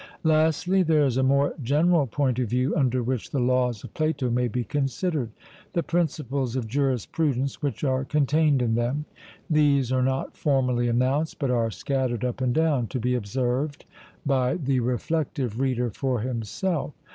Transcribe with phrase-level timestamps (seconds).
[0.23, 4.31] Lastly, there is a more general point of view under which the Laws of Plato
[4.31, 5.29] may be considered,
[5.73, 9.05] the principles of Jurisprudence which are contained in them.
[9.47, 13.85] These are not formally announced, but are scattered up and down, to be observed
[14.25, 16.95] by the reflective reader for himself.